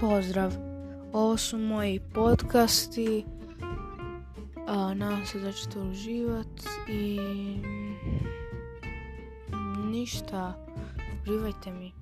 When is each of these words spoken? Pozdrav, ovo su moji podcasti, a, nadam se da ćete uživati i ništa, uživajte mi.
Pozdrav, 0.00 0.52
ovo 1.12 1.36
su 1.36 1.58
moji 1.58 2.00
podcasti, 2.14 3.24
a, 4.68 4.94
nadam 4.94 5.26
se 5.26 5.38
da 5.40 5.52
ćete 5.52 5.78
uživati 5.78 6.64
i 6.88 7.18
ništa, 9.90 10.66
uživajte 11.22 11.70
mi. 11.72 11.92